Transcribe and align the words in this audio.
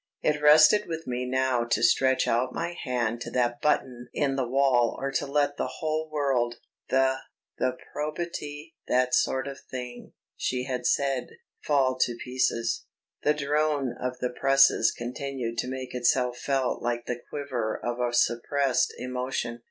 It 0.23 0.41
rested 0.41 0.87
with 0.87 1.05
me 1.05 1.25
now 1.27 1.63
to 1.63 1.83
stretch 1.83 2.27
out 2.27 2.55
my 2.55 2.73
hand 2.85 3.21
to 3.21 3.31
that 3.33 3.61
button 3.61 4.07
in 4.15 4.35
the 4.35 4.47
wall 4.47 4.95
or 4.99 5.11
to 5.11 5.27
let 5.27 5.57
the 5.57 5.73
whole 5.77 6.09
world 6.09 6.55
"the... 6.89 7.17
the 7.59 7.77
probity... 7.93 8.73
that 8.87 9.13
sort 9.13 9.47
of 9.47 9.59
thing," 9.69 10.13
she 10.35 10.63
had 10.63 10.87
said 10.87 11.27
fall 11.63 11.99
to 11.99 12.15
pieces. 12.17 12.87
The 13.21 13.35
drone 13.35 13.93
of 14.01 14.17
the 14.17 14.31
presses 14.31 14.91
continued 14.91 15.59
to 15.59 15.67
make 15.69 15.93
itself 15.93 16.39
felt 16.39 16.81
like 16.81 17.05
the 17.05 17.21
quiver 17.29 17.77
of 17.83 17.99
a 17.99 18.11
suppressed 18.11 18.95
emotion. 18.97 19.59